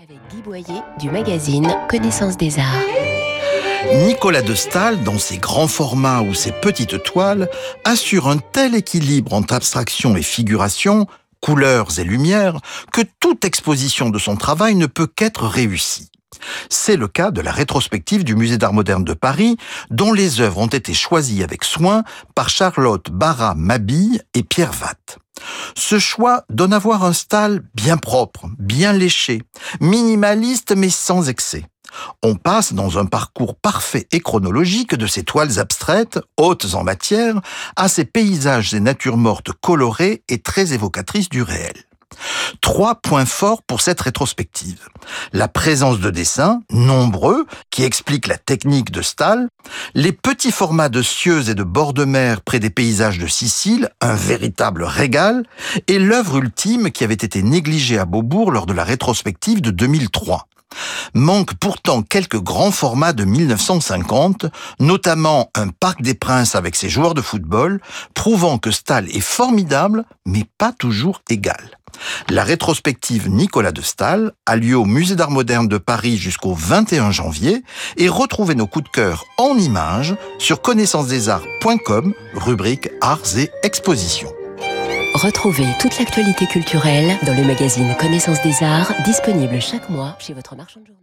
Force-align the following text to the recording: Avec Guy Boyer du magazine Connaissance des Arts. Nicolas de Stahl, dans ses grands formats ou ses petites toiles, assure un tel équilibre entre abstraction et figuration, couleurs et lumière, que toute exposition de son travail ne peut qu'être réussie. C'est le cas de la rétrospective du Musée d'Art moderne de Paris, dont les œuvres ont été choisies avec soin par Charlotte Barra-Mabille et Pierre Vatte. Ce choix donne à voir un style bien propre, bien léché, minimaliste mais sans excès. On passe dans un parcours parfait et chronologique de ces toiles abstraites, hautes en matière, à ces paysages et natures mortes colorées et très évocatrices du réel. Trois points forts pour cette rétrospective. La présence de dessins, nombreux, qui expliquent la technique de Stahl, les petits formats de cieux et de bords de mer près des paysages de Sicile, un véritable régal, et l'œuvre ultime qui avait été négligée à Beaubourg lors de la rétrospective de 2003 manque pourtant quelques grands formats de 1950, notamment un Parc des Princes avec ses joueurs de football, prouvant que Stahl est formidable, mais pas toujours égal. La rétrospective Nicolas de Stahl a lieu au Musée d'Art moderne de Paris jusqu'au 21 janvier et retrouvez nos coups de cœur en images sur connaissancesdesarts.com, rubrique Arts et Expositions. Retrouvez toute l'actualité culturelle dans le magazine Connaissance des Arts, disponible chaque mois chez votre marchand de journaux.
Avec 0.00 0.18
Guy 0.30 0.42
Boyer 0.42 0.80
du 1.00 1.10
magazine 1.10 1.74
Connaissance 1.88 2.36
des 2.36 2.60
Arts. 2.60 2.84
Nicolas 4.06 4.42
de 4.42 4.54
Stahl, 4.54 5.02
dans 5.02 5.18
ses 5.18 5.38
grands 5.38 5.66
formats 5.66 6.20
ou 6.20 6.34
ses 6.34 6.52
petites 6.52 7.02
toiles, 7.02 7.50
assure 7.84 8.28
un 8.28 8.38
tel 8.38 8.76
équilibre 8.76 9.32
entre 9.32 9.54
abstraction 9.54 10.16
et 10.16 10.22
figuration, 10.22 11.08
couleurs 11.40 11.98
et 11.98 12.04
lumière, 12.04 12.60
que 12.92 13.00
toute 13.18 13.44
exposition 13.44 14.10
de 14.10 14.20
son 14.20 14.36
travail 14.36 14.76
ne 14.76 14.86
peut 14.86 15.08
qu'être 15.08 15.48
réussie. 15.48 16.12
C'est 16.68 16.96
le 16.96 17.08
cas 17.08 17.32
de 17.32 17.40
la 17.40 17.50
rétrospective 17.50 18.22
du 18.22 18.36
Musée 18.36 18.58
d'Art 18.58 18.74
moderne 18.74 19.02
de 19.02 19.14
Paris, 19.14 19.56
dont 19.90 20.12
les 20.12 20.40
œuvres 20.40 20.58
ont 20.58 20.68
été 20.68 20.94
choisies 20.94 21.42
avec 21.42 21.64
soin 21.64 22.04
par 22.36 22.50
Charlotte 22.50 23.10
Barra-Mabille 23.10 24.22
et 24.34 24.44
Pierre 24.44 24.72
Vatte. 24.72 25.18
Ce 25.90 25.98
choix 25.98 26.44
donne 26.50 26.74
à 26.74 26.78
voir 26.78 27.02
un 27.02 27.14
style 27.14 27.62
bien 27.72 27.96
propre, 27.96 28.50
bien 28.58 28.92
léché, 28.92 29.40
minimaliste 29.80 30.76
mais 30.76 30.90
sans 30.90 31.30
excès. 31.30 31.64
On 32.22 32.34
passe 32.34 32.74
dans 32.74 32.98
un 32.98 33.06
parcours 33.06 33.58
parfait 33.58 34.06
et 34.12 34.20
chronologique 34.20 34.94
de 34.94 35.06
ces 35.06 35.22
toiles 35.24 35.58
abstraites, 35.58 36.20
hautes 36.36 36.74
en 36.74 36.84
matière, 36.84 37.40
à 37.74 37.88
ces 37.88 38.04
paysages 38.04 38.74
et 38.74 38.80
natures 38.80 39.16
mortes 39.16 39.52
colorées 39.62 40.24
et 40.28 40.42
très 40.42 40.74
évocatrices 40.74 41.30
du 41.30 41.40
réel. 41.40 41.87
Trois 42.60 42.96
points 42.96 43.26
forts 43.26 43.62
pour 43.62 43.80
cette 43.80 44.00
rétrospective. 44.00 44.88
La 45.32 45.48
présence 45.48 46.00
de 46.00 46.10
dessins, 46.10 46.60
nombreux, 46.70 47.46
qui 47.70 47.84
expliquent 47.84 48.26
la 48.26 48.38
technique 48.38 48.90
de 48.90 49.02
Stahl, 49.02 49.48
les 49.94 50.12
petits 50.12 50.52
formats 50.52 50.88
de 50.88 51.02
cieux 51.02 51.48
et 51.48 51.54
de 51.54 51.62
bords 51.62 51.94
de 51.94 52.04
mer 52.04 52.40
près 52.40 52.58
des 52.58 52.70
paysages 52.70 53.18
de 53.18 53.26
Sicile, 53.26 53.90
un 54.00 54.14
véritable 54.14 54.84
régal, 54.84 55.44
et 55.86 55.98
l'œuvre 55.98 56.38
ultime 56.38 56.90
qui 56.90 57.04
avait 57.04 57.14
été 57.14 57.42
négligée 57.42 57.98
à 57.98 58.04
Beaubourg 58.04 58.50
lors 58.50 58.66
de 58.66 58.72
la 58.72 58.84
rétrospective 58.84 59.60
de 59.60 59.70
2003 59.70 60.46
manque 61.14 61.54
pourtant 61.54 62.02
quelques 62.02 62.40
grands 62.40 62.70
formats 62.70 63.14
de 63.14 63.24
1950, 63.24 64.46
notamment 64.80 65.50
un 65.54 65.68
Parc 65.68 66.02
des 66.02 66.14
Princes 66.14 66.54
avec 66.54 66.76
ses 66.76 66.90
joueurs 66.90 67.14
de 67.14 67.22
football, 67.22 67.80
prouvant 68.14 68.58
que 68.58 68.70
Stahl 68.70 69.08
est 69.08 69.20
formidable, 69.20 70.04
mais 70.26 70.44
pas 70.58 70.72
toujours 70.72 71.22
égal. 71.30 71.78
La 72.28 72.44
rétrospective 72.44 73.28
Nicolas 73.28 73.72
de 73.72 73.80
Stahl 73.80 74.32
a 74.46 74.56
lieu 74.56 74.76
au 74.76 74.84
Musée 74.84 75.16
d'Art 75.16 75.30
moderne 75.30 75.68
de 75.68 75.78
Paris 75.78 76.16
jusqu'au 76.16 76.54
21 76.54 77.10
janvier 77.10 77.62
et 77.96 78.08
retrouvez 78.08 78.54
nos 78.54 78.66
coups 78.66 78.84
de 78.84 78.90
cœur 78.90 79.24
en 79.38 79.56
images 79.56 80.14
sur 80.38 80.60
connaissancesdesarts.com, 80.60 82.14
rubrique 82.34 82.90
Arts 83.00 83.36
et 83.36 83.50
Expositions. 83.62 84.32
Retrouvez 85.14 85.66
toute 85.80 85.98
l'actualité 85.98 86.46
culturelle 86.46 87.16
dans 87.24 87.34
le 87.34 87.44
magazine 87.44 87.94
Connaissance 87.98 88.42
des 88.42 88.62
Arts, 88.62 88.92
disponible 89.04 89.60
chaque 89.60 89.88
mois 89.88 90.16
chez 90.20 90.34
votre 90.34 90.54
marchand 90.54 90.80
de 90.80 90.86
journaux. 90.86 90.98